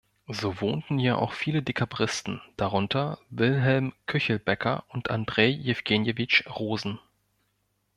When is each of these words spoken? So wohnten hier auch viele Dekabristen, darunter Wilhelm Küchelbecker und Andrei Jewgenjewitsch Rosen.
So 0.27 0.61
wohnten 0.61 0.97
hier 0.97 1.19
auch 1.19 1.31
viele 1.33 1.61
Dekabristen, 1.61 2.41
darunter 2.57 3.19
Wilhelm 3.29 3.93
Küchelbecker 4.07 4.83
und 4.87 5.11
Andrei 5.11 5.45
Jewgenjewitsch 5.45 6.47
Rosen. 6.47 6.99